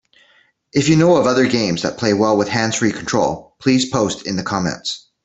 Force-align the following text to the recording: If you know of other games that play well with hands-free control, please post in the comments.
If 0.73 0.89
you 0.89 0.95
know 0.95 1.17
of 1.17 1.27
other 1.27 1.45
games 1.45 1.83
that 1.83 1.99
play 1.99 2.13
well 2.15 2.35
with 2.35 2.47
hands-free 2.49 2.93
control, 2.93 3.55
please 3.59 3.87
post 3.87 4.25
in 4.25 4.35
the 4.35 4.41
comments. 4.41 5.11